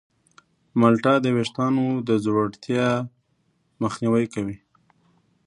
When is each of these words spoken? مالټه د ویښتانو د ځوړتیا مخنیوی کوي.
مالټه 0.79 1.13
د 1.21 1.25
ویښتانو 1.35 1.85
د 2.07 2.09
ځوړتیا 2.23 2.87
مخنیوی 3.81 4.25
کوي. 4.33 4.57